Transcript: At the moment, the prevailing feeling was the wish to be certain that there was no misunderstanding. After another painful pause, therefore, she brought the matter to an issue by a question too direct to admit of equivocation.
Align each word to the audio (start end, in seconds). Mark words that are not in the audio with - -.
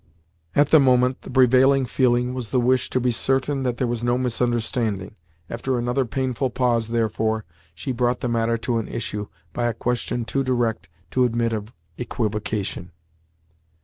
At 0.55 0.71
the 0.71 0.79
moment, 0.79 1.21
the 1.21 1.29
prevailing 1.29 1.85
feeling 1.85 2.33
was 2.33 2.49
the 2.49 2.59
wish 2.59 2.89
to 2.89 2.99
be 2.99 3.11
certain 3.11 3.61
that 3.61 3.77
there 3.77 3.85
was 3.85 4.03
no 4.03 4.17
misunderstanding. 4.17 5.13
After 5.47 5.77
another 5.77 6.05
painful 6.05 6.49
pause, 6.49 6.87
therefore, 6.87 7.45
she 7.75 7.91
brought 7.91 8.21
the 8.21 8.27
matter 8.27 8.57
to 8.57 8.79
an 8.79 8.87
issue 8.87 9.27
by 9.53 9.65
a 9.67 9.75
question 9.75 10.25
too 10.25 10.43
direct 10.43 10.89
to 11.11 11.23
admit 11.23 11.53
of 11.53 11.71
equivocation. 11.99 12.91